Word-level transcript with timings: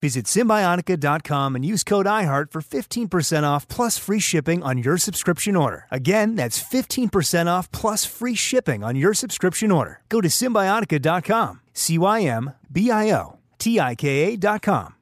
Visit 0.00 0.26
Cymbiotika.com 0.26 1.56
and 1.56 1.64
use 1.64 1.82
code 1.82 2.06
IHEART 2.06 2.52
for 2.52 2.62
15% 2.62 3.42
off 3.42 3.66
plus 3.66 3.98
free 3.98 4.20
shipping 4.20 4.62
on 4.62 4.78
your 4.78 4.96
subscription 4.96 5.56
order. 5.56 5.86
Again, 5.90 6.36
that's 6.36 6.62
15% 6.62 7.46
off 7.46 7.70
plus 7.72 8.04
free 8.04 8.36
shipping 8.36 8.84
on 8.84 8.94
your 8.94 9.12
subscription 9.12 9.72
order. 9.72 10.00
Go 10.08 10.20
to 10.20 10.28
Cymbiotika.com, 10.28 11.60
C 11.72 11.98
Y 11.98 12.22
M 12.22 12.52
B 12.70 12.90
I 12.90 13.10
O 13.10 13.38
T 13.58 13.80
I 13.80 13.94
K 13.96 14.34
A.com. 14.34 14.94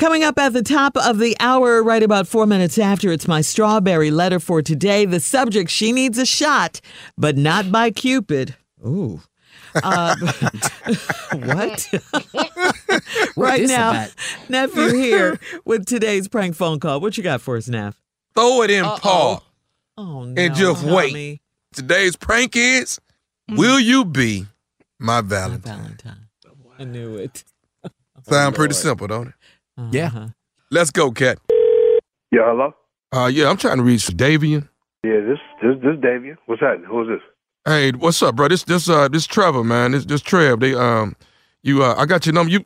Coming 0.00 0.24
up 0.24 0.38
at 0.38 0.54
the 0.54 0.62
top 0.62 0.96
of 0.96 1.18
the 1.18 1.36
hour, 1.40 1.82
right 1.82 2.02
about 2.02 2.26
four 2.26 2.46
minutes 2.46 2.78
after, 2.78 3.12
it's 3.12 3.28
my 3.28 3.42
strawberry 3.42 4.10
letter 4.10 4.40
for 4.40 4.62
today. 4.62 5.04
The 5.04 5.20
subject, 5.20 5.70
she 5.70 5.92
needs 5.92 6.16
a 6.16 6.24
shot, 6.24 6.80
but 7.18 7.36
not 7.36 7.70
by 7.70 7.90
Cupid. 7.90 8.56
Ooh. 8.84 9.20
Uh, 9.74 10.16
what? 11.34 11.92
right 13.36 13.62
now, 13.66 14.06
nephew 14.48 14.88
here 14.94 15.38
with 15.64 15.86
today's 15.86 16.28
prank 16.28 16.54
phone 16.56 16.80
call. 16.80 17.00
What 17.00 17.16
you 17.16 17.22
got 17.22 17.40
for 17.40 17.56
us, 17.56 17.68
Neff? 17.68 18.00
Throw 18.34 18.62
it 18.62 18.70
in 18.70 18.84
Uh-oh. 18.84 18.98
Paul 19.00 19.44
Oh 19.98 20.24
no! 20.24 20.40
and 20.40 20.54
just 20.54 20.82
help 20.84 20.96
wait. 20.96 21.12
me. 21.14 21.40
Today's 21.72 22.16
prank 22.16 22.56
is 22.56 22.98
Will 23.50 23.80
you 23.80 24.04
be 24.04 24.46
my 24.98 25.20
Valentine? 25.20 25.76
Valentine. 25.78 26.28
I 26.78 26.84
knew 26.84 27.16
it. 27.16 27.44
Sound 28.22 28.54
pretty 28.54 28.74
simple, 28.74 29.06
don't 29.08 29.28
it? 29.28 29.34
Yeah. 29.90 30.28
Let's 30.70 30.90
go, 30.90 31.10
Cat. 31.10 31.38
Yeah, 32.30 32.42
hello. 32.44 32.72
Uh, 33.12 33.26
yeah, 33.26 33.48
I'm 33.50 33.56
trying 33.56 33.78
to 33.78 33.82
reach 33.82 34.06
Davian. 34.06 34.68
Yeah, 35.02 35.20
this 35.20 35.38
this 35.62 35.74
this 35.82 35.96
Davian. 35.96 36.36
What's 36.46 36.60
happening? 36.60 36.86
Who's 36.88 37.08
this? 37.08 37.20
Hey, 37.64 37.90
what's 37.92 38.22
up, 38.22 38.36
bro? 38.36 38.48
This 38.48 38.62
this 38.64 38.88
uh 38.88 39.08
this 39.08 39.26
Trevor, 39.26 39.64
man. 39.64 39.92
This 39.92 40.04
this 40.04 40.20
Trev. 40.22 40.60
They 40.60 40.74
um 40.74 41.16
you 41.62 41.82
uh 41.82 41.94
I 41.98 42.06
got 42.06 42.24
your 42.24 42.34
number. 42.34 42.52
You 42.52 42.64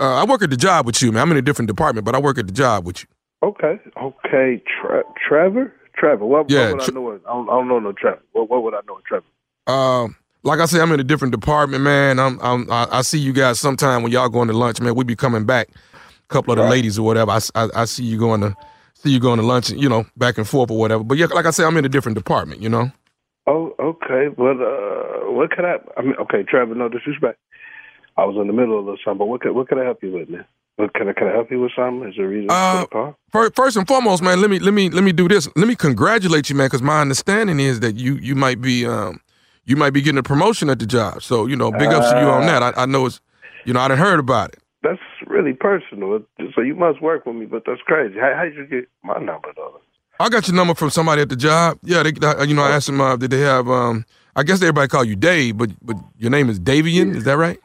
uh 0.00 0.14
I 0.16 0.24
work 0.24 0.42
at 0.42 0.50
the 0.50 0.56
job 0.56 0.86
with 0.86 1.00
you, 1.02 1.12
man. 1.12 1.22
I'm 1.22 1.30
in 1.32 1.36
a 1.36 1.42
different 1.42 1.68
department, 1.68 2.04
but 2.04 2.14
I 2.14 2.18
work 2.18 2.38
at 2.38 2.46
the 2.46 2.52
job 2.52 2.86
with 2.86 3.02
you. 3.02 3.08
Okay, 3.42 3.78
okay. 4.02 4.62
Tre- 4.80 5.02
Trevor, 5.28 5.72
Trevor. 5.96 6.24
What, 6.24 6.50
Yeah, 6.50 6.72
what 6.72 6.78
would 6.78 6.80
Tre- 6.86 6.92
I 6.92 6.94
know? 6.94 7.12
I 7.12 7.32
don't, 7.32 7.48
I 7.48 7.52
don't 7.52 7.68
know 7.68 7.78
no 7.78 7.92
Trevor. 7.92 8.20
What, 8.32 8.50
what 8.50 8.62
would 8.64 8.74
I 8.74 8.80
know 8.86 8.96
of 8.96 9.04
Trevor? 9.04 9.26
Um, 9.66 10.16
like 10.42 10.60
I 10.60 10.64
said, 10.66 10.80
I'm 10.80 10.90
in 10.92 11.00
a 11.00 11.04
different 11.04 11.32
department, 11.32 11.82
man. 11.84 12.18
I'm, 12.18 12.40
I'm 12.40 12.70
I, 12.70 12.88
I 12.90 13.02
see 13.02 13.18
you 13.18 13.32
guys 13.32 13.60
sometime 13.60 14.02
when 14.02 14.10
y'all 14.12 14.28
going 14.28 14.48
to 14.48 14.54
lunch, 14.56 14.80
man. 14.80 14.94
We 14.94 15.04
be 15.04 15.14
coming 15.16 15.44
back, 15.44 15.68
a 15.68 16.32
couple 16.32 16.52
of 16.52 16.56
the 16.56 16.62
Right. 16.64 16.70
ladies 16.70 16.98
or 16.98 17.02
whatever. 17.06 17.30
I 17.54 17.84
see 17.84 18.04
you 18.04 18.18
going 18.18 18.40
to 18.40 18.56
see 18.94 19.10
you 19.10 19.20
going 19.20 19.38
to 19.38 19.44
lunch, 19.46 19.70
you 19.70 19.88
know, 19.88 20.04
back 20.16 20.38
and 20.38 20.48
forth 20.48 20.70
or 20.70 20.78
whatever. 20.78 21.04
But 21.04 21.18
yeah, 21.18 21.26
like 21.26 21.46
I 21.46 21.50
said, 21.50 21.66
I'm 21.66 21.76
in 21.76 21.84
a 21.84 21.88
different 21.88 22.16
department, 22.18 22.60
you 22.60 22.68
know. 22.68 22.90
Oh, 23.46 23.74
okay. 23.78 24.28
Well, 24.36 24.56
uh, 24.60 25.30
what 25.32 25.50
could 25.50 25.64
I? 25.64 25.76
I 25.96 26.02
mean, 26.02 26.14
okay, 26.22 26.42
Trevor. 26.42 26.74
No 26.74 26.88
disrespect. 26.88 27.38
I 28.18 28.24
was 28.24 28.36
in 28.36 28.48
the 28.48 28.52
middle 28.52 28.80
of 28.80 28.98
something, 29.04 29.18
but 29.18 29.26
what 29.26 29.40
could 29.40 29.52
what 29.52 29.68
could 29.68 29.78
I 29.78 29.84
help 29.84 30.02
you 30.02 30.12
with, 30.12 30.28
man? 30.28 30.44
What, 30.76 30.92
can 30.94 31.08
I 31.08 31.12
can 31.12 31.28
I 31.28 31.32
help 31.32 31.50
you 31.52 31.60
with 31.60 31.72
something? 31.76 32.08
Is 32.08 32.16
there 32.16 32.26
a 32.26 32.28
reason 32.28 32.48
Uh, 32.50 32.72
for 32.72 32.80
the 32.80 32.86
call? 33.32 33.52
First, 33.54 33.76
and 33.76 33.86
foremost, 33.86 34.22
man, 34.22 34.40
let 34.40 34.50
me 34.50 34.58
let 34.58 34.74
me 34.74 34.90
let 34.90 35.04
me 35.04 35.12
do 35.12 35.28
this. 35.28 35.48
Let 35.54 35.68
me 35.68 35.76
congratulate 35.76 36.50
you, 36.50 36.56
man, 36.56 36.66
because 36.66 36.82
my 36.82 37.00
understanding 37.00 37.60
is 37.60 37.78
that 37.80 37.94
you 37.94 38.14
you 38.14 38.34
might 38.34 38.60
be 38.60 38.84
um 38.86 39.20
you 39.64 39.76
might 39.76 39.90
be 39.90 40.02
getting 40.02 40.18
a 40.18 40.22
promotion 40.22 40.68
at 40.68 40.80
the 40.80 40.86
job. 40.86 41.22
So 41.22 41.46
you 41.46 41.56
know, 41.56 41.70
big 41.70 41.92
ups 41.92 42.10
to 42.10 42.18
you 42.18 42.28
on 42.28 42.46
that. 42.46 42.62
I, 42.62 42.72
I 42.82 42.86
know 42.86 43.06
it's 43.06 43.20
you 43.64 43.72
know 43.72 43.80
I 43.80 43.88
didn't 43.88 44.00
heard 44.00 44.18
about 44.18 44.50
it. 44.50 44.58
That's 44.82 45.00
really 45.26 45.52
personal. 45.52 46.20
So 46.54 46.60
you 46.60 46.74
must 46.74 47.00
work 47.00 47.24
with 47.24 47.36
me, 47.36 47.46
but 47.46 47.62
that's 47.66 47.82
crazy. 47.82 48.18
How 48.18 48.34
how 48.36 48.44
did 48.44 48.54
you 48.56 48.66
get 48.66 48.88
my 49.04 49.18
number 49.18 49.52
though? 49.54 49.80
I 50.20 50.28
got 50.28 50.48
your 50.48 50.56
number 50.56 50.74
from 50.74 50.90
somebody 50.90 51.22
at 51.22 51.28
the 51.28 51.36
job. 51.36 51.78
Yeah, 51.84 52.02
they, 52.02 52.12
uh, 52.26 52.42
you 52.42 52.54
know, 52.54 52.62
I 52.64 52.72
asked 52.72 52.88
them, 52.88 53.00
uh, 53.00 53.14
did 53.14 53.30
they 53.30 53.38
have, 53.38 53.68
um, 53.68 54.04
I 54.34 54.42
guess 54.42 54.60
everybody 54.60 54.88
call 54.88 55.04
you 55.04 55.14
Dave, 55.14 55.56
but 55.56 55.70
but 55.80 55.96
your 56.16 56.30
name 56.32 56.50
is 56.50 56.58
Davian, 56.58 57.14
is 57.14 57.22
that 57.24 57.36
right? 57.36 57.60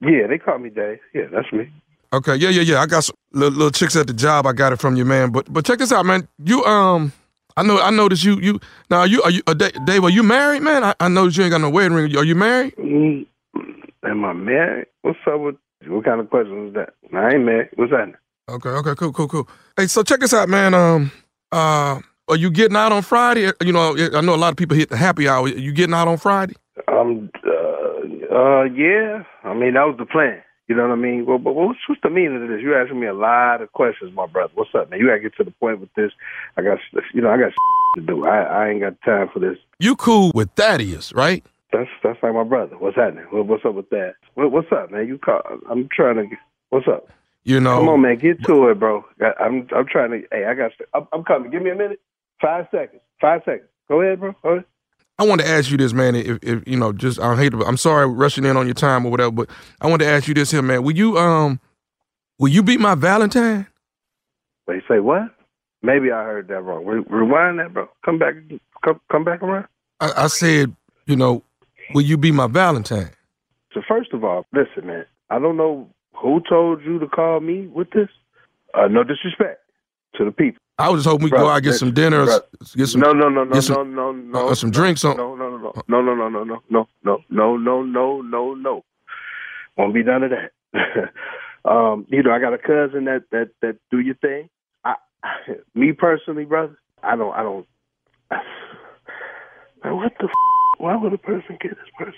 Yeah, 0.00 0.26
they 0.28 0.38
call 0.38 0.58
me 0.58 0.70
Dave. 0.70 0.98
Yeah, 1.14 1.26
that's 1.32 1.52
me. 1.52 1.70
Okay, 2.12 2.34
yeah, 2.36 2.48
yeah, 2.48 2.62
yeah. 2.62 2.80
I 2.80 2.86
got 2.86 3.04
some 3.04 3.14
little, 3.32 3.52
little 3.52 3.70
chicks 3.70 3.94
at 3.94 4.06
the 4.06 4.12
job. 4.12 4.46
I 4.46 4.52
got 4.52 4.72
it 4.72 4.80
from 4.80 4.96
you, 4.96 5.04
man. 5.04 5.30
But 5.30 5.52
but 5.52 5.64
check 5.64 5.78
this 5.78 5.92
out, 5.92 6.04
man. 6.06 6.26
You 6.42 6.64
um, 6.64 7.12
I 7.56 7.62
know 7.62 7.80
I 7.80 7.90
noticed 7.90 8.24
you 8.24 8.40
you 8.40 8.60
now 8.90 9.00
are 9.00 9.06
you 9.06 9.22
are 9.22 9.30
you 9.30 9.42
uh, 9.46 9.54
Dave? 9.54 10.02
Are 10.02 10.10
you 10.10 10.22
married, 10.22 10.62
man? 10.62 10.82
I, 10.82 10.94
I 10.98 11.08
noticed 11.08 11.36
you 11.36 11.44
ain't 11.44 11.52
got 11.52 11.60
no 11.60 11.70
wedding 11.70 11.92
ring. 11.92 12.16
Are 12.16 12.24
you 12.24 12.34
married? 12.34 12.74
Mm, 12.76 13.26
am 14.04 14.24
I 14.24 14.32
married? 14.32 14.86
What's 15.02 15.18
up 15.26 15.40
with 15.40 15.56
what 15.86 16.04
kind 16.04 16.20
of 16.20 16.28
question 16.30 16.68
is 16.68 16.74
that? 16.74 16.94
I 17.12 17.34
ain't 17.34 17.44
married. 17.44 17.68
What's 17.76 17.92
that? 17.92 18.14
Okay, 18.48 18.70
okay, 18.70 18.94
cool, 18.96 19.12
cool, 19.12 19.28
cool. 19.28 19.48
Hey, 19.76 19.86
so 19.86 20.02
check 20.02 20.20
this 20.20 20.34
out, 20.34 20.48
man. 20.48 20.74
Um, 20.74 21.12
uh, 21.52 22.00
are 22.28 22.36
you 22.36 22.50
getting 22.50 22.76
out 22.76 22.90
on 22.90 23.02
Friday? 23.02 23.50
You 23.62 23.72
know, 23.72 23.96
I 24.14 24.20
know 24.20 24.34
a 24.34 24.36
lot 24.36 24.50
of 24.50 24.56
people 24.56 24.76
hit 24.76 24.88
the 24.88 24.96
happy 24.96 25.28
hour. 25.28 25.46
You 25.46 25.72
getting 25.72 25.94
out 25.94 26.08
on 26.08 26.18
Friday? 26.18 26.54
Um, 26.88 27.30
uh, 28.30 28.64
yeah. 28.64 29.24
I 29.44 29.54
mean, 29.54 29.74
that 29.74 29.86
was 29.86 29.96
the 29.98 30.06
plan. 30.06 30.42
You 30.68 30.76
know 30.76 30.82
what 30.86 30.92
I 30.92 30.96
mean? 30.96 31.26
Well, 31.26 31.38
but 31.38 31.54
what's, 31.54 31.80
what's 31.88 32.00
the 32.02 32.10
meaning 32.10 32.40
of 32.42 32.48
this? 32.48 32.60
You're 32.62 32.80
asking 32.80 33.00
me 33.00 33.08
a 33.08 33.12
lot 33.14 33.60
of 33.60 33.72
questions, 33.72 34.14
my 34.14 34.26
brother. 34.26 34.52
What's 34.54 34.70
up, 34.74 34.88
man? 34.88 35.00
You 35.00 35.08
gotta 35.08 35.18
get 35.20 35.34
to 35.38 35.44
the 35.44 35.50
point 35.50 35.80
with 35.80 35.92
this. 35.94 36.12
I 36.56 36.62
got, 36.62 36.78
you 37.12 37.20
know, 37.22 37.30
I 37.30 37.38
got 37.38 37.52
to 37.96 38.00
do. 38.02 38.24
I, 38.24 38.38
I 38.42 38.68
ain't 38.68 38.80
got 38.80 38.94
time 39.04 39.28
for 39.32 39.40
this. 39.40 39.58
You 39.80 39.96
cool 39.96 40.30
with 40.32 40.50
Thaddeus, 40.54 41.12
right? 41.12 41.44
That's 41.72 41.90
that's 42.04 42.22
like 42.22 42.34
my 42.34 42.44
brother. 42.44 42.78
What's 42.78 42.96
happening? 42.96 43.24
What, 43.30 43.46
what's 43.46 43.64
up 43.64 43.74
with 43.74 43.90
that? 43.90 44.14
What, 44.34 44.52
what's 44.52 44.70
up, 44.70 44.92
man? 44.92 45.08
You 45.08 45.18
call? 45.18 45.42
I'm 45.68 45.88
trying 45.94 46.16
to. 46.16 46.36
What's 46.68 46.86
up? 46.86 47.08
You 47.42 47.58
know, 47.58 47.78
Come 47.78 47.88
on, 47.88 48.00
man. 48.02 48.18
Get 48.18 48.44
to 48.44 48.68
it, 48.68 48.78
bro. 48.78 49.04
I- 49.20 49.42
I'm 49.42 49.66
I'm 49.74 49.86
trying 49.86 50.10
to. 50.10 50.22
Hey, 50.30 50.44
I 50.44 50.54
got. 50.54 50.70
I'm, 50.94 51.08
I'm 51.12 51.24
coming. 51.24 51.50
Give 51.50 51.62
me 51.62 51.70
a 51.70 51.74
minute. 51.74 52.00
Five 52.40 52.66
seconds. 52.70 53.02
Five 53.20 53.42
seconds. 53.44 53.68
Go 53.88 54.00
ahead, 54.02 54.20
bro. 54.20 54.34
Go 54.42 54.48
ahead. 54.50 54.64
I 55.20 55.24
want 55.24 55.42
to 55.42 55.46
ask 55.46 55.70
you 55.70 55.76
this, 55.76 55.92
man. 55.92 56.14
If, 56.14 56.38
if 56.42 56.66
you 56.66 56.78
know, 56.78 56.94
just 56.94 57.20
I 57.20 57.36
hate 57.36 57.50
to, 57.50 57.62
I'm 57.66 57.76
sorry 57.76 58.08
rushing 58.08 58.46
in 58.46 58.56
on 58.56 58.66
your 58.66 58.74
time 58.74 59.04
or 59.04 59.10
whatever, 59.10 59.30
but 59.30 59.50
I 59.82 59.86
want 59.86 60.00
to 60.00 60.08
ask 60.08 60.26
you 60.26 60.32
this 60.32 60.50
here, 60.50 60.62
man. 60.62 60.82
Will 60.82 60.96
you 60.96 61.18
um, 61.18 61.60
will 62.38 62.48
you 62.48 62.62
be 62.62 62.78
my 62.78 62.94
Valentine? 62.94 63.66
Wait, 64.66 64.82
say 64.88 64.98
what? 64.98 65.24
Maybe 65.82 66.10
I 66.10 66.24
heard 66.24 66.48
that 66.48 66.62
wrong. 66.62 66.86
Re- 66.86 67.04
rewind 67.06 67.58
that, 67.58 67.74
bro. 67.74 67.90
Come 68.02 68.18
back. 68.18 68.32
Come 68.82 68.98
come 69.12 69.24
back 69.24 69.42
around. 69.42 69.66
I, 70.00 70.10
I 70.16 70.26
said, 70.28 70.74
you 71.04 71.16
know, 71.16 71.42
will 71.92 72.00
you 72.00 72.16
be 72.16 72.32
my 72.32 72.46
Valentine? 72.46 73.10
So 73.74 73.82
first 73.86 74.14
of 74.14 74.24
all, 74.24 74.46
listen, 74.54 74.86
man. 74.86 75.04
I 75.28 75.38
don't 75.38 75.58
know 75.58 75.86
who 76.14 76.40
told 76.48 76.82
you 76.82 76.98
to 76.98 77.06
call 77.06 77.40
me 77.40 77.66
with 77.66 77.90
this. 77.90 78.08
Uh, 78.72 78.88
no 78.88 79.04
disrespect 79.04 79.60
to 80.16 80.24
the 80.24 80.32
people. 80.32 80.62
I 80.80 80.88
was 80.88 81.02
just 81.02 81.08
hoping 81.10 81.24
we 81.24 81.30
could 81.30 81.38
go 81.38 81.48
out 81.48 81.62
get 81.62 81.74
some 81.74 81.92
dinner, 81.92 82.24
get 82.74 82.86
some 82.88 83.00
no, 83.00 83.12
no, 83.12 83.28
no, 83.28 83.44
no, 83.44 83.52
get 83.52 83.54
no, 83.54 83.60
some- 83.60 83.94
no, 83.94 84.12
no, 84.12 84.48
uh, 84.48 84.54
some 84.54 84.70
drinks 84.70 85.04
on. 85.04 85.16
No, 85.16 85.34
no, 85.34 85.50
no, 85.50 85.58
no, 85.58 85.72
no, 85.88 86.00
no, 86.02 86.14
no, 86.14 86.14
no, 86.14 86.24
no, 86.24 86.64
no, 86.70 86.86
no, 87.00 87.02
no, 87.02 87.16
no, 87.16 87.16
no, 87.16 87.16
no, 87.16 87.18
no. 87.18 87.24
No, 87.24 87.24
no, 87.24 87.24
no, 87.24 87.24
no, 87.24 87.24
no, 87.24 87.24
no, 87.24 87.24
no, 87.28 87.28
no, 87.28 87.28
no, 87.28 87.28
no, 87.30 87.56
no, 87.58 87.82
no, 87.82 87.82
no, 87.82 87.82
no, 87.82 87.82
no, 87.82 88.22
no, 88.22 88.22
no, 88.22 88.54
no, 88.54 88.54
no. 88.54 88.84
Won't 89.76 89.94
be 89.94 90.02
none 90.02 90.22
of 90.24 90.30
that. 90.30 90.50
um, 91.64 92.06
you 92.08 92.22
know, 92.22 92.32
I 92.32 92.38
got 92.38 92.52
a 92.52 92.58
cousin 92.58 93.04
that 93.04 93.24
that 93.30 93.50
that 93.62 93.76
do 93.90 93.98
your 94.00 94.16
thing. 94.16 94.48
I, 94.84 94.96
me 95.74 95.92
personally, 95.92 96.44
brother, 96.44 96.76
I 97.02 97.16
don't, 97.16 97.32
I 97.34 97.42
don't. 97.42 97.66
Man, 99.84 99.96
what 99.96 100.12
the? 100.18 100.24
F- 100.26 100.78
why 100.78 100.96
would 100.96 101.12
a 101.12 101.18
person 101.18 101.56
get 101.60 101.70
this 101.70 101.90
person? 101.98 102.14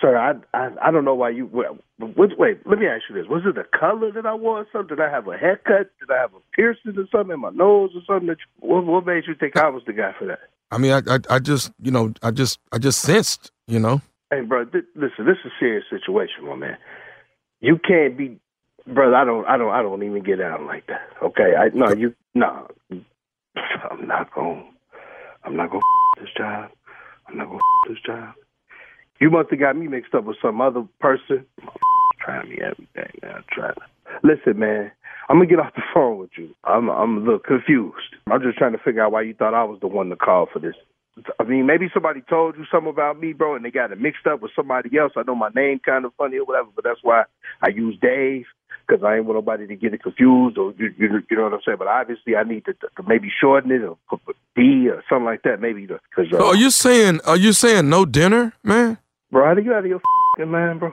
Sir, 0.00 0.16
I, 0.16 0.32
I 0.56 0.70
I 0.82 0.90
don't 0.90 1.04
know 1.04 1.14
why 1.14 1.30
you. 1.30 1.46
Wait, 1.52 1.68
wait, 2.16 2.38
wait, 2.38 2.66
let 2.66 2.78
me 2.78 2.86
ask 2.86 3.02
you 3.10 3.16
this: 3.16 3.26
Was 3.28 3.42
it 3.46 3.54
the 3.56 3.64
color 3.78 4.10
that 4.12 4.26
I 4.26 4.34
wore, 4.34 4.60
or 4.60 4.66
something? 4.72 4.96
Did 4.96 5.02
I 5.04 5.10
have 5.10 5.28
a 5.28 5.36
haircut? 5.36 5.90
Did 6.00 6.10
I 6.10 6.20
have 6.20 6.32
a 6.34 6.40
piercing 6.56 6.96
or 6.96 7.06
something 7.12 7.34
in 7.34 7.40
my 7.40 7.50
nose 7.50 7.90
or 7.94 8.02
something? 8.06 8.28
That 8.28 8.38
you, 8.38 8.68
what, 8.68 8.86
what 8.86 9.06
made 9.06 9.24
you 9.28 9.34
think 9.34 9.56
I 9.56 9.68
was 9.68 9.82
the 9.86 9.92
guy 9.92 10.12
for 10.18 10.26
that? 10.26 10.40
I 10.70 10.78
mean, 10.78 10.92
I, 10.92 11.02
I 11.08 11.18
I 11.30 11.38
just 11.38 11.72
you 11.82 11.90
know 11.90 12.12
I 12.22 12.30
just 12.30 12.58
I 12.72 12.78
just 12.78 13.00
sensed, 13.02 13.52
you 13.68 13.78
know. 13.80 14.00
Hey, 14.30 14.42
bro, 14.42 14.64
th- 14.64 14.84
listen, 14.94 15.26
this 15.26 15.36
is 15.44 15.52
a 15.52 15.60
serious 15.60 15.84
situation, 15.90 16.46
my 16.46 16.54
man. 16.56 16.78
You 17.60 17.78
can't 17.78 18.16
be, 18.16 18.38
brother. 18.86 19.16
I 19.16 19.24
don't, 19.24 19.46
I 19.46 19.58
don't, 19.58 19.70
I 19.72 19.82
don't 19.82 20.02
even 20.02 20.22
get 20.22 20.38
down 20.38 20.66
like 20.66 20.86
that. 20.88 21.02
Okay, 21.22 21.54
I 21.58 21.70
no, 21.74 21.92
you, 21.92 22.14
no. 22.34 22.68
I'm 23.90 24.06
not 24.06 24.32
going. 24.34 24.72
I'm 25.44 25.56
not 25.56 25.70
going 25.70 25.82
to 26.16 26.20
this 26.22 26.30
job. 26.36 26.70
I'm 27.28 27.38
not 27.38 27.48
going 27.48 27.60
to 27.86 27.92
this 27.94 28.02
job. 28.06 28.34
You 29.20 29.30
must 29.30 29.50
have 29.50 29.60
got 29.60 29.76
me 29.76 29.86
mixed 29.86 30.14
up 30.14 30.24
with 30.24 30.36
some 30.40 30.60
other 30.60 30.84
person. 30.98 31.44
Trying 32.20 32.48
me 32.48 32.58
everything 32.62 33.20
now. 33.22 33.38
Trying 33.52 33.74
listen, 34.22 34.58
man. 34.58 34.90
I'm 35.28 35.36
gonna 35.36 35.46
get 35.46 35.60
off 35.60 35.74
the 35.76 35.82
phone 35.94 36.18
with 36.18 36.30
you. 36.36 36.54
I'm, 36.64 36.88
I'm 36.88 37.18
a 37.18 37.20
little 37.20 37.38
confused. 37.38 38.16
I'm 38.26 38.42
just 38.42 38.58
trying 38.58 38.72
to 38.72 38.78
figure 38.78 39.04
out 39.04 39.12
why 39.12 39.22
you 39.22 39.34
thought 39.34 39.54
I 39.54 39.62
was 39.64 39.78
the 39.80 39.86
one 39.86 40.08
to 40.08 40.16
call 40.16 40.48
for 40.52 40.58
this. 40.58 40.74
I 41.38 41.44
mean, 41.44 41.66
maybe 41.66 41.88
somebody 41.92 42.22
told 42.28 42.56
you 42.56 42.64
something 42.70 42.90
about 42.90 43.20
me, 43.20 43.32
bro, 43.32 43.54
and 43.54 43.64
they 43.64 43.70
got 43.70 43.92
it 43.92 44.00
mixed 44.00 44.26
up 44.26 44.40
with 44.40 44.52
somebody 44.56 44.96
else. 44.98 45.12
I 45.16 45.22
know 45.26 45.34
my 45.34 45.50
name 45.54 45.80
kind 45.84 46.04
of 46.04 46.14
funny 46.16 46.38
or 46.38 46.44
whatever, 46.44 46.68
but 46.74 46.84
that's 46.84 47.00
why 47.02 47.24
I 47.62 47.68
use 47.68 47.96
Dave 48.00 48.46
because 48.86 49.04
I 49.04 49.16
ain't 49.16 49.26
want 49.26 49.36
nobody 49.36 49.66
to 49.66 49.76
get 49.76 49.94
it 49.94 50.02
confused 50.02 50.58
or 50.58 50.72
you, 50.76 50.92
you, 50.98 51.22
you 51.30 51.36
know 51.36 51.44
what 51.44 51.54
I'm 51.54 51.60
saying. 51.64 51.78
But 51.78 51.88
obviously, 51.88 52.34
I 52.36 52.42
need 52.42 52.64
to, 52.64 52.72
to 52.72 53.02
maybe 53.06 53.30
shorten 53.40 53.70
it 53.70 53.82
or 53.82 53.98
put 54.08 54.36
D 54.56 54.88
or 54.88 55.02
something 55.08 55.26
like 55.26 55.42
that, 55.42 55.60
maybe 55.60 55.82
because. 55.82 56.32
Uh, 56.32 56.38
So 56.38 56.46
are 56.48 56.56
you 56.56 56.70
saying 56.70 57.20
are 57.24 57.36
you 57.36 57.52
saying 57.52 57.88
no 57.88 58.04
dinner, 58.04 58.54
man? 58.64 58.98
Bro, 59.30 59.46
how 59.46 59.54
do 59.54 59.62
you 59.62 59.72
out 59.72 59.84
of 59.84 59.86
your 59.86 60.00
fing 60.36 60.50
mind, 60.50 60.80
bro? 60.80 60.92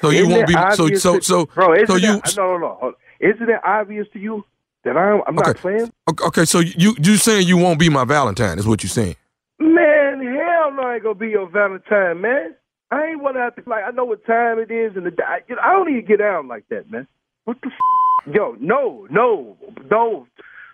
So 0.00 0.10
you 0.10 0.24
Isn't 0.24 0.30
won't 0.30 0.46
be 0.46 0.54
so 0.74 0.88
so 0.94 1.20
so 1.20 1.46
bro. 1.46 1.74
Isn't 1.74 1.86
so 1.86 1.94
you 1.96 2.20
that, 2.20 2.36
no 2.36 2.56
no 2.56 2.78
no. 2.80 2.94
Isn't 3.20 3.48
it 3.48 3.60
obvious 3.64 4.06
to 4.12 4.18
you 4.18 4.44
that 4.84 4.96
I'm 4.96 5.22
I'm 5.26 5.34
not 5.34 5.56
playing? 5.56 5.92
okay, 6.08 6.24
okay 6.24 6.44
so 6.44 6.60
you 6.60 6.96
you 6.98 7.16
saying 7.16 7.46
you 7.46 7.56
won't 7.56 7.78
be 7.78 7.88
my 7.88 8.04
Valentine 8.04 8.58
is 8.58 8.66
what 8.66 8.82
you 8.82 8.88
saying? 8.88 9.16
Man, 9.58 10.20
hell 10.20 10.72
no, 10.72 10.82
I 10.82 10.94
ain't 10.94 11.02
gonna 11.02 11.14
be 11.14 11.28
your 11.28 11.48
Valentine, 11.48 12.20
man. 12.20 12.54
I 12.90 13.06
ain't 13.06 13.22
wanna 13.22 13.40
have 13.40 13.56
to 13.56 13.62
like. 13.66 13.84
I 13.84 13.90
know 13.92 14.04
what 14.04 14.24
time 14.26 14.58
it 14.58 14.70
is, 14.70 14.96
and 14.96 15.06
the 15.06 15.12
I, 15.24 15.40
you 15.48 15.54
know, 15.56 15.62
I 15.62 15.72
don't 15.72 15.90
even 15.90 16.06
get 16.06 16.18
down 16.18 16.48
like 16.48 16.64
that, 16.70 16.90
man. 16.90 17.06
What 17.44 17.58
the 17.62 17.68
f- 17.68 18.34
yo? 18.34 18.56
No, 18.60 19.06
no, 19.10 19.56
no. 19.90 20.26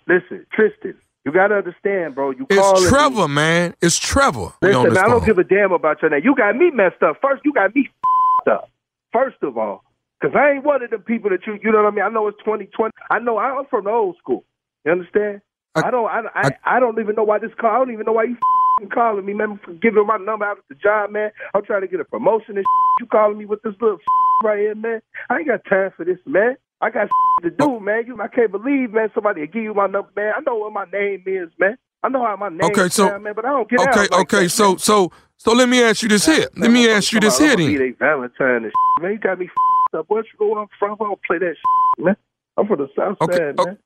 Listen, 0.07 0.47
Tristan, 0.53 0.97
you 1.25 1.33
gotta 1.33 1.57
understand, 1.57 2.15
bro. 2.15 2.31
You 2.31 2.47
It's 2.49 2.83
me- 2.83 2.89
Trevor, 2.89 3.29
man. 3.29 3.75
It's 3.83 3.99
Trevor. 3.99 4.53
Listen, 4.63 4.97
I 4.97 5.09
don't 5.09 5.25
give 5.25 5.39
a 5.39 5.45
damn 5.45 5.73
about 5.73 6.01
your 6.01 6.11
name. 6.11 6.23
You 6.25 6.35
got 6.35 6.57
me 6.57 6.71
messed 6.71 7.03
up. 7.03 7.17
First, 7.21 7.43
you 7.45 7.53
got 7.53 7.75
me 7.75 7.89
f***ed 7.89 8.53
up. 8.53 8.71
First 9.13 9.37
of 9.43 9.59
all, 9.59 9.85
because 10.21 10.35
I 10.37 10.53
ain't 10.53 10.65
one 10.65 10.83
of 10.83 10.91
the 10.91 10.99
people 10.99 11.31
that 11.31 11.47
you, 11.47 11.59
you 11.63 11.73
know 11.73 11.83
what 11.83 11.93
I 11.93 11.95
mean? 11.95 12.05
I 12.05 12.09
know 12.09 12.29
it's 12.29 12.39
2020. 12.39 12.93
I 13.11 13.19
know 13.19 13.39
I'm 13.39 13.67
from 13.67 13.85
the 13.85 13.91
old 13.91 14.17
school. 14.19 14.45
You 14.85 14.93
understand? 14.93 15.43
I, 15.75 15.91
don't. 15.91 16.07
I, 16.09 16.23
I, 16.35 16.51
I 16.65 16.81
don't 16.81 16.99
even 16.99 17.15
know 17.15 17.25
why 17.25 17.39
this 17.39 17.51
call. 17.61 17.71
I 17.71 17.79
don't 17.79 17.93
even 17.93 18.07
know 18.07 18.13
why 18.13 18.25
you 18.25 18.35
f***ing 18.35 18.89
calling 18.89 19.27
me, 19.27 19.35
man. 19.35 19.61
For 19.63 19.73
giving 19.75 20.07
my 20.07 20.17
number 20.17 20.47
out 20.47 20.59
at 20.59 20.65
the 20.69 20.75
job, 20.75 21.11
man. 21.11 21.31
I'm 21.55 21.65
trying 21.65 21.83
to 21.83 21.87
get 21.89 22.01
a 22.01 22.05
promotion 22.05 22.57
and 22.57 22.67
you 22.99 23.07
calling 23.07 23.37
me 23.37 23.45
with 23.45 23.63
this 23.63 23.75
little 23.81 23.99
right 24.43 24.59
here, 24.59 24.75
man. 24.75 25.03
I 25.29 25.39
ain't 25.39 25.49
got 25.49 25.65
time 25.69 25.91
for 25.97 26.05
this, 26.05 26.19
man. 26.27 26.57
I 26.81 26.91
got 26.91 27.09
to 27.43 27.51
do, 27.51 27.57
oh. 27.61 27.81
man. 27.81 28.05
You, 28.07 28.21
I 28.21 28.29
can't 28.29 28.51
believe, 28.51 28.93
man. 28.93 29.11
Somebody 29.15 29.47
give 29.47 29.63
you 29.63 29.75
my 29.75 29.87
number, 29.87 30.11
man. 30.17 30.33
I 30.37 30.41
know 30.41 30.57
what 30.57 30.73
my 30.73 30.87
name 30.93 31.23
is, 31.27 31.49
man. 31.59 31.77
I 32.03 32.09
know 32.09 32.25
how 32.25 32.37
my 32.37 32.49
name 32.49 32.61
Okay, 32.63 32.89
so 32.89 33.09
sound, 33.09 33.25
man, 33.25 33.35
but 33.37 33.45
I 33.45 33.51
don't 33.51 33.69
get 33.69 33.81
okay, 33.81 33.91
out 33.91 34.11
like 34.11 34.21
okay. 34.21 34.45
that, 34.45 34.51
so 34.51 34.77
so 34.77 35.13
so 35.37 35.53
let 35.53 35.69
me 35.69 35.83
ask 35.83 36.03
you 36.03 36.09
this 36.09 36.25
here. 36.25 36.47
Let 36.57 36.71
me 36.71 36.91
ask 36.91 37.13
you 37.13 37.21
this 37.21 37.39
here 37.39 37.57
Be 37.57 37.77
then. 37.77 37.79
they 37.79 37.91
Valentine 37.91 38.65
and 38.65 38.65
shit, 38.65 39.03
man. 39.03 39.13
You 39.13 39.19
got 39.19 39.39
me 39.39 39.51
up. 39.93 40.07
Where 40.09 40.23
you 40.25 40.31
go? 40.39 40.59
I'm 40.59 40.67
from. 40.79 40.93
I 40.93 41.05
don't 41.05 41.23
play 41.23 41.39
that 41.39 41.55
shit, 41.57 42.05
man. 42.05 42.17
I'm 42.57 42.67
from 42.67 42.79
the 42.79 42.89
South 42.97 43.19
Okay, 43.21 43.37
Side, 43.37 43.57
man. 43.59 43.79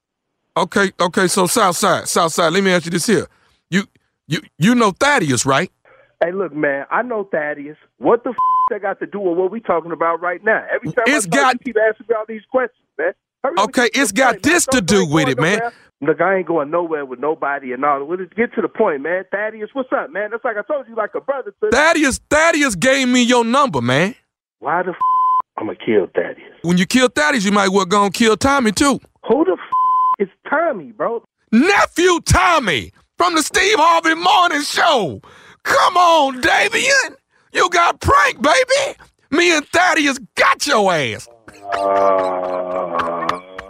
Okay, 0.56 0.92
okay. 1.00 1.26
So 1.26 1.48
South 1.48 1.76
Side, 1.76 2.06
South 2.06 2.32
Side. 2.32 2.52
Let 2.52 2.62
me 2.62 2.70
ask 2.70 2.84
you 2.84 2.92
this 2.92 3.06
here. 3.06 3.26
You 3.68 3.84
you 4.28 4.42
you 4.58 4.76
know 4.76 4.92
Thaddeus, 4.92 5.44
right? 5.44 5.72
Hey, 6.22 6.30
look, 6.30 6.54
man. 6.54 6.86
I 6.90 7.02
know 7.02 7.24
Thaddeus. 7.24 7.76
What 7.98 8.22
the 8.22 8.32
that 8.70 8.82
got 8.82 8.98
to 9.00 9.06
do 9.06 9.20
with 9.20 9.36
what 9.36 9.50
we 9.50 9.60
talking 9.60 9.92
about 9.92 10.20
right 10.20 10.42
now? 10.44 10.64
Every 10.74 10.92
time 10.92 11.04
It's 11.06 11.26
I 11.26 11.28
got- 11.30 11.54
you 11.54 11.58
keep 11.72 11.76
asking 11.78 12.06
me 12.08 12.14
all 12.14 12.24
these 12.26 12.42
questions, 12.50 12.86
man. 12.98 13.12
Hurry 13.42 13.54
Okay, 13.58 13.88
it's 13.94 14.12
got 14.12 14.34
point, 14.34 14.46
man. 14.46 14.52
this 14.54 14.66
to 14.66 14.80
Don't- 14.80 14.86
do 14.86 15.06
with 15.14 15.28
it, 15.28 15.38
man. 15.40 15.60
Look, 16.00 16.20
I 16.20 16.36
ain't 16.36 16.46
going 16.46 16.70
nowhere 16.70 17.04
with 17.06 17.18
nobody 17.18 17.72
and 17.72 17.84
all. 17.84 18.04
Well, 18.04 18.18
Get 18.36 18.52
to 18.54 18.60
the 18.62 18.68
point, 18.68 19.00
man. 19.02 19.24
Thaddeus, 19.30 19.70
what's 19.72 19.90
up, 19.92 20.10
man? 20.10 20.30
That's 20.32 20.44
like 20.44 20.56
I 20.56 20.62
told 20.62 20.86
you, 20.88 20.94
like 20.94 21.14
a 21.14 21.20
brother. 21.20 21.54
To 21.62 21.70
Thaddeus 21.70 22.20
Thaddeus 22.28 22.74
gave 22.74 23.08
me 23.08 23.22
your 23.22 23.44
number, 23.44 23.80
man. 23.80 24.14
Why 24.58 24.82
the 24.82 24.90
f- 24.90 24.96
I'm 25.56 25.66
gonna 25.66 25.78
kill 25.78 26.06
Thaddeus? 26.14 26.58
When 26.62 26.78
you 26.78 26.84
kill 26.86 27.08
Thaddeus, 27.08 27.44
you 27.44 27.52
might 27.52 27.68
well 27.68 27.84
go 27.86 28.04
and 28.04 28.12
kill 28.12 28.36
Tommy 28.36 28.72
too. 28.72 28.98
Who 29.28 29.44
the 29.44 29.52
f- 29.52 30.18
is 30.18 30.28
Tommy, 30.50 30.92
bro? 30.92 31.22
Nephew 31.52 32.20
Tommy 32.20 32.92
from 33.16 33.34
the 33.36 33.42
Steve 33.42 33.76
Harvey 33.78 34.14
Morning 34.14 34.62
Show. 34.62 35.22
Come 35.62 35.96
on, 35.96 36.40
Davian. 36.42 37.16
You 37.54 37.70
got 37.70 38.00
pranked, 38.00 38.42
baby. 38.42 38.98
Me 39.30 39.56
and 39.56 39.64
Thaddeus 39.68 40.18
got 40.34 40.66
your 40.66 40.92
ass. 40.92 41.28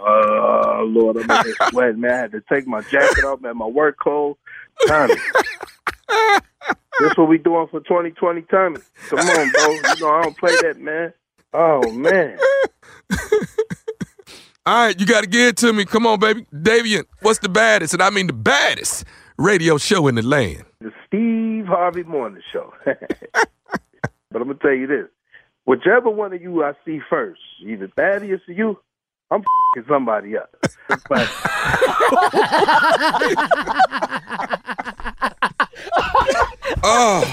Oh, 0.07 0.83
Lord, 0.87 1.17
I'm 1.17 1.29
in 1.45 1.53
sweat, 1.69 1.95
man. 1.97 2.11
I 2.11 2.17
had 2.17 2.31
to 2.31 2.41
take 2.51 2.65
my 2.67 2.81
jacket 2.81 3.23
off, 3.23 3.41
man, 3.41 3.57
my 3.57 3.67
work 3.67 3.97
coat. 3.99 4.39
Tommy. 4.87 5.13
this 6.99 7.15
what 7.15 7.29
we 7.29 7.37
doing 7.37 7.67
for 7.69 7.79
2020, 7.81 8.41
Tommy. 8.43 8.77
Come 9.09 9.19
on, 9.19 9.51
bro. 9.51 9.71
You 9.71 9.81
know 10.01 10.09
I 10.09 10.21
don't 10.23 10.37
play 10.37 10.55
that, 10.63 10.79
man. 10.79 11.13
Oh, 11.53 11.91
man. 11.91 12.39
All 14.65 14.87
right, 14.87 14.99
you 14.99 15.05
got 15.05 15.21
to 15.21 15.29
give 15.29 15.49
it 15.49 15.57
to 15.57 15.71
me. 15.73 15.85
Come 15.85 16.07
on, 16.07 16.19
baby. 16.19 16.47
Davian, 16.51 17.05
what's 17.21 17.37
the 17.39 17.49
baddest? 17.49 17.93
And 17.93 18.01
I 18.01 18.09
mean 18.09 18.25
the 18.25 18.33
baddest 18.33 19.05
radio 19.37 19.77
show 19.77 20.07
in 20.07 20.15
the 20.15 20.23
land. 20.23 20.65
The 20.81 20.91
Steve 21.05 21.67
Harvey 21.67 22.01
Morning 22.03 22.41
Show. 22.51 22.73
but 24.35 24.41
I'm 24.41 24.49
going 24.49 24.57
to 24.57 24.63
tell 24.63 24.73
you 24.75 24.85
this. 24.85 25.07
Whichever 25.63 26.09
one 26.09 26.33
of 26.33 26.41
you 26.41 26.61
I 26.61 26.73
see 26.83 26.99
first, 27.09 27.39
either 27.65 27.87
Thaddeus 27.95 28.41
or 28.49 28.53
you, 28.53 28.77
I'm 29.31 29.39
f***ing 29.39 29.85
somebody 29.87 30.35
up. 30.37 30.53
But- 31.07 31.29
Oh, 36.87 37.23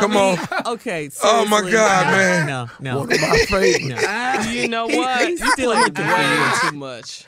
come 0.00 0.16
on. 0.16 0.38
Okay. 0.66 1.10
Oh, 1.22 1.44
my 1.46 1.58
seriously. 1.58 1.72
God, 1.72 2.06
man. 2.06 2.46
No, 2.46 2.68
no. 2.80 2.98
One 3.00 3.12
of 3.12 3.20
my 3.20 3.36
favorites. 3.48 3.84
No. 3.84 3.96
Ah, 3.98 4.48
you 4.50 4.68
know 4.68 4.86
what? 4.86 5.28
He's 5.28 5.40
You 5.40 5.50
still 5.52 5.72
played 5.72 5.98
looking 5.98 6.06
way 6.06 6.52
too 6.60 6.72
much. 6.76 7.24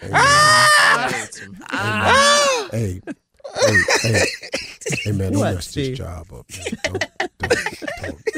Hey, 2.71 2.73
hey, 2.73 3.01
hey, 4.03 4.25
hey, 5.05 5.13
man, 5.13 5.33
don't 5.33 5.41
What, 5.41 5.55
mess 5.57 5.67
Steve? 5.69 5.91
this 5.97 5.99
job 5.99 6.27
up, 6.33 6.47
man. 6.51 6.65
Don't, 6.85 7.05
don't, 7.19 7.31
don't, 7.39 8.03
don't 8.03 8.03
do 8.03 8.15
this. 8.25 8.35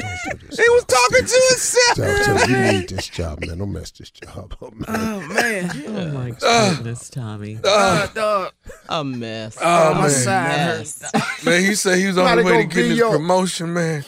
He 0.51 0.69
was 0.69 0.85
talking 0.85 1.25
to 1.25 1.41
himself. 1.49 1.95
Tell, 1.95 2.37
tell, 2.37 2.49
you 2.49 2.57
need 2.79 2.89
this 2.89 3.07
job, 3.07 3.39
man. 3.45 3.57
Don't 3.59 3.71
mess 3.73 3.91
this 3.91 4.09
job 4.11 4.55
up, 4.61 4.73
man. 4.73 4.85
Oh 4.87 5.27
man. 5.33 5.71
Oh 5.87 6.11
my 6.13 6.33
Uh, 6.43 6.75
goodness, 6.75 7.09
Tommy. 7.09 7.59
Uh, 7.63 8.07
dog. 8.07 8.51
A 8.89 9.03
mess. 9.03 9.57
Oh, 9.61 9.93
my 9.95 10.01
man. 10.01 10.09
side 10.09 10.77
Mess. 10.79 11.03
Man, 11.45 11.61
he 11.63 11.75
said 11.75 11.97
he 11.99 12.07
was 12.07 12.17
on 12.17 12.37
his 12.37 12.45
way 12.45 12.51
to 12.51 12.57
gonna 12.63 12.73
get 12.75 12.85
his 12.85 12.97
your- 12.97 13.11
promotion, 13.11 13.73
man. 13.73 14.03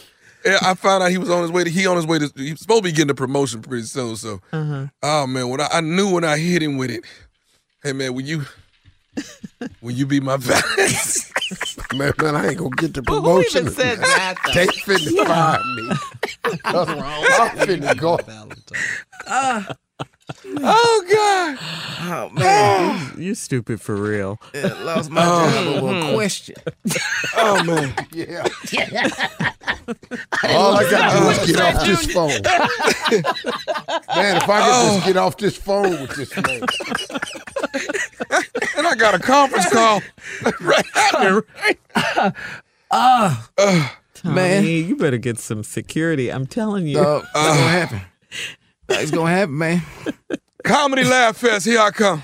Yeah, 0.45 0.57
I 0.61 0.73
found 0.73 1.03
out 1.03 1.11
he 1.11 1.17
was 1.17 1.29
on 1.29 1.41
his 1.41 1.51
way 1.51 1.65
to 1.65 1.69
he 1.69 1.85
on 1.85 1.97
his 1.97 2.07
way 2.07 2.17
to 2.19 2.31
he 2.37 2.51
was 2.51 2.61
supposed 2.61 2.83
to 2.83 2.89
be 2.89 2.93
getting 2.93 3.09
a 3.11 3.13
promotion 3.15 3.61
pretty 3.61 3.83
soon. 3.83 4.15
So 4.15 4.39
Uh-huh. 4.53 4.87
oh 5.03 5.27
man, 5.27 5.49
when 5.49 5.59
I, 5.61 5.67
I 5.73 5.81
knew 5.81 6.13
when 6.13 6.23
I 6.23 6.37
hit 6.37 6.63
him 6.63 6.77
with 6.77 6.91
it, 6.91 7.03
hey 7.83 7.91
man, 7.93 8.13
will 8.13 8.21
you 8.23 8.43
will 9.81 9.91
you 9.91 10.05
be 10.05 10.19
my 10.21 10.37
valet? 10.39 10.93
Man, 11.95 12.13
man, 12.21 12.35
I 12.35 12.49
ain't 12.49 12.57
gonna 12.57 12.69
get 12.71 12.93
the 12.93 13.01
Who 13.01 13.15
promotion. 13.21 13.61
even 13.61 13.73
said 13.73 13.97
that, 13.97 14.35
though? 14.45 14.53
They 14.53 14.67
finna 14.67 15.11
Yeah. 15.11 15.25
fire 15.25 15.63
me. 15.75 15.89
I'm 16.65 17.49
finna 17.57 17.97
go. 17.97 18.19
oh 20.61 21.05
God. 21.11 21.57
Oh 22.01 22.29
man. 22.29 22.41
Ah. 22.45 23.13
You 23.17 23.33
stupid 23.33 23.81
for 23.81 23.95
real. 23.95 24.39
Yeah, 24.53 24.73
lost 24.83 25.09
my 25.09 25.23
oh. 25.25 25.51
job 25.51 25.83
over 25.83 25.95
a 25.95 26.05
hmm. 26.05 26.13
question. 26.13 26.55
Oh 27.35 27.63
man. 27.63 27.93
Yeah. 28.11 28.43
All 30.49 30.77
I 30.77 30.89
gotta 30.89 31.19
do 31.19 31.29
is 31.29 31.51
get 31.51 31.59
off 31.59 31.85
this 31.85 32.05
phone. 32.13 32.41
Man, 34.15 34.37
if 34.37 34.49
I 34.49 34.61
could 34.61 34.73
just 34.75 35.01
oh. 35.01 35.03
get 35.05 35.17
off 35.17 35.37
this 35.37 35.57
phone 35.57 36.01
with 36.01 36.15
this 36.15 36.35
man. 36.35 36.61
And 38.77 38.87
I 38.87 38.95
got 38.95 39.15
a 39.15 39.19
conference 39.19 39.69
call 39.69 40.01
right 40.61 40.85
after. 40.95 41.45
Ah, 42.91 43.49
Tommy, 44.13 44.35
Man. 44.35 44.63
you 44.65 44.95
better 44.95 45.17
get 45.17 45.39
some 45.39 45.63
security. 45.63 46.31
I'm 46.31 46.45
telling 46.47 46.87
you. 46.87 46.95
dog, 46.95 47.23
it's 47.23 47.33
gonna 47.33 47.69
happen. 47.69 48.01
It's 48.89 49.11
gonna 49.11 49.29
happen, 49.31 49.57
man. 49.57 49.81
Comedy 50.63 51.03
Laugh 51.03 51.37
Fest, 51.37 51.65
here 51.65 51.79
I 51.79 51.91
come. 51.91 52.23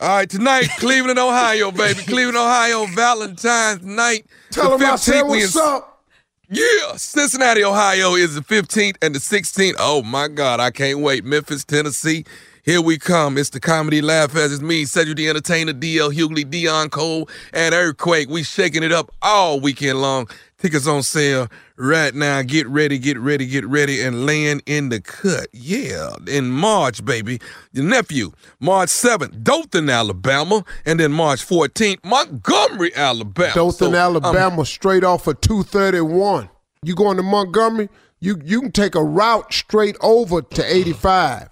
All 0.00 0.08
right, 0.08 0.30
tonight, 0.30 0.68
Cleveland, 0.78 1.18
Ohio, 1.18 1.70
baby. 1.70 2.00
Cleveland, 2.02 2.38
Ohio, 2.38 2.86
Valentine's 2.86 3.82
night. 3.82 4.24
Tell 4.50 4.78
the 4.78 4.84
him 4.86 4.92
I 4.92 4.96
said 4.96 5.22
what's 5.22 5.56
up. 5.56 6.04
Yeah, 6.48 6.96
Cincinnati, 6.96 7.62
Ohio 7.62 8.14
is 8.14 8.34
the 8.34 8.40
15th 8.40 8.96
and 9.02 9.14
the 9.14 9.18
16th. 9.18 9.74
Oh 9.78 10.02
my 10.02 10.26
God, 10.26 10.58
I 10.58 10.70
can't 10.70 11.00
wait. 11.00 11.24
Memphis, 11.24 11.64
Tennessee, 11.64 12.24
here 12.70 12.80
we 12.80 12.98
come. 12.98 13.36
It's 13.36 13.50
the 13.50 13.58
Comedy 13.58 14.00
Laugh 14.00 14.30
Fest. 14.30 14.52
It's 14.52 14.62
me, 14.62 14.84
Cedric 14.84 15.16
the 15.16 15.28
Entertainer, 15.28 15.72
DL 15.72 16.14
Hughley, 16.14 16.44
Deon 16.44 16.88
Cole, 16.88 17.28
and 17.52 17.74
Earthquake. 17.74 18.28
We 18.28 18.44
shaking 18.44 18.84
it 18.84 18.92
up 18.92 19.10
all 19.22 19.58
weekend 19.58 20.00
long. 20.00 20.28
Tickets 20.56 20.86
on 20.86 21.02
sale 21.02 21.48
right 21.76 22.14
now. 22.14 22.42
Get 22.42 22.68
ready, 22.68 22.96
get 22.98 23.18
ready, 23.18 23.46
get 23.46 23.66
ready, 23.66 24.00
and 24.00 24.24
land 24.24 24.62
in 24.66 24.88
the 24.88 25.00
cut. 25.00 25.48
Yeah, 25.52 26.10
in 26.28 26.52
March, 26.52 27.04
baby. 27.04 27.40
Your 27.72 27.86
nephew, 27.86 28.30
March 28.60 28.90
7th, 28.90 29.42
Dothan, 29.42 29.90
Alabama, 29.90 30.64
and 30.86 31.00
then 31.00 31.10
March 31.10 31.44
14th, 31.44 32.04
Montgomery, 32.04 32.94
Alabama. 32.94 33.52
Dothan, 33.52 33.78
So, 33.78 33.86
um, 33.88 33.94
Alabama, 33.96 34.64
straight 34.64 35.02
off 35.02 35.26
of 35.26 35.40
231. 35.40 36.48
You 36.84 36.94
going 36.94 37.16
to 37.16 37.24
Montgomery? 37.24 37.88
You 38.20 38.40
you 38.44 38.60
can 38.60 38.70
take 38.70 38.94
a 38.94 39.02
route 39.02 39.52
straight 39.52 39.96
over 40.02 40.40
to 40.40 40.64
85. 40.64 41.49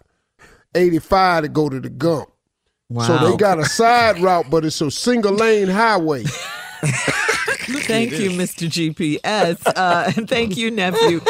85 0.79 1.43
to 1.43 1.49
go 1.49 1.69
to 1.69 1.81
the 1.81 1.91
Gump. 1.91 2.31
So 3.05 3.19
they 3.19 3.37
got 3.37 3.59
a 3.59 3.67
side 3.67 4.19
route, 4.23 4.47
but 4.51 4.65
it's 4.65 4.81
a 4.81 4.91
single 4.91 5.35
lane 5.35 5.69
highway. 5.69 6.25
Thank 7.89 8.13
you, 8.13 8.31
Mr. 8.31 8.67
GPS. 8.67 9.61
Uh, 9.67 10.13
and 10.17 10.29
thank 10.29 10.57
you, 10.57 10.71
nephew. 10.71 11.21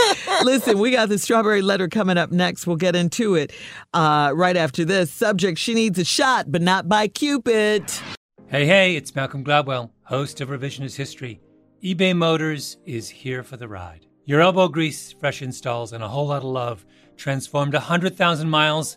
Listen, 0.44 0.78
we 0.78 0.92
got 0.92 1.08
the 1.08 1.18
strawberry 1.18 1.62
letter 1.62 1.88
coming 1.88 2.16
up 2.16 2.30
next. 2.30 2.66
We'll 2.66 2.76
get 2.76 2.94
into 2.94 3.34
it 3.34 3.52
uh, 3.92 4.32
right 4.34 4.56
after 4.56 4.84
this. 4.84 5.12
Subject 5.12 5.58
She 5.58 5.74
needs 5.74 5.98
a 5.98 6.04
shot, 6.04 6.52
but 6.52 6.62
not 6.62 6.88
by 6.88 7.08
Cupid. 7.08 7.90
Hey, 8.46 8.66
hey, 8.66 8.94
it's 8.94 9.14
Malcolm 9.14 9.44
Gladwell, 9.44 9.90
host 10.04 10.40
of 10.40 10.48
Revisionist 10.48 10.96
History. 10.96 11.40
eBay 11.82 12.16
Motors 12.16 12.76
is 12.86 13.08
here 13.08 13.42
for 13.42 13.56
the 13.56 13.68
ride. 13.68 14.06
Your 14.24 14.40
elbow 14.40 14.68
grease, 14.68 15.12
fresh 15.12 15.42
installs, 15.42 15.92
and 15.92 16.04
a 16.04 16.08
whole 16.08 16.28
lot 16.28 16.38
of 16.38 16.44
love 16.44 16.86
transformed 17.16 17.72
100,000 17.74 18.48
miles 18.48 18.96